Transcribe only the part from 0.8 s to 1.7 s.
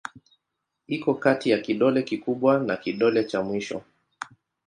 Iko kati ya